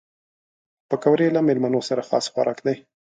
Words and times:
پکورې 0.89 1.27
له 1.35 1.41
مېلمنو 1.47 1.81
سره 1.89 2.01
خاص 2.09 2.25
خوراک 2.33 2.57
دي 2.65 2.75